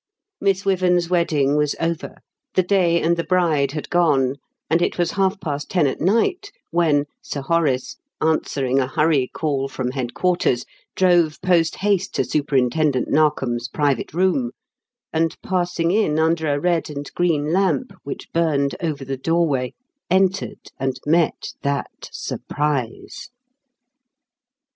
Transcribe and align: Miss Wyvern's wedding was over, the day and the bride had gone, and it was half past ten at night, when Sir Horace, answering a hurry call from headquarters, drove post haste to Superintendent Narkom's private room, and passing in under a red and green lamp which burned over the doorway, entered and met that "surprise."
Miss 0.39 0.65
Wyvern's 0.65 1.11
wedding 1.11 1.55
was 1.57 1.75
over, 1.79 2.15
the 2.55 2.63
day 2.63 2.99
and 2.99 3.15
the 3.17 3.23
bride 3.23 3.73
had 3.73 3.87
gone, 3.91 4.37
and 4.67 4.81
it 4.81 4.97
was 4.97 5.11
half 5.11 5.39
past 5.39 5.69
ten 5.69 5.85
at 5.85 6.01
night, 6.01 6.51
when 6.71 7.05
Sir 7.21 7.41
Horace, 7.41 7.97
answering 8.19 8.79
a 8.79 8.87
hurry 8.87 9.27
call 9.31 9.67
from 9.67 9.91
headquarters, 9.91 10.65
drove 10.95 11.39
post 11.43 11.75
haste 11.75 12.15
to 12.15 12.23
Superintendent 12.25 13.09
Narkom's 13.11 13.67
private 13.67 14.11
room, 14.11 14.53
and 15.13 15.39
passing 15.43 15.91
in 15.91 16.17
under 16.17 16.51
a 16.51 16.59
red 16.59 16.89
and 16.89 17.07
green 17.13 17.53
lamp 17.53 17.93
which 18.03 18.33
burned 18.33 18.75
over 18.81 19.05
the 19.05 19.17
doorway, 19.17 19.75
entered 20.09 20.71
and 20.79 20.99
met 21.05 21.53
that 21.61 22.09
"surprise." 22.11 23.29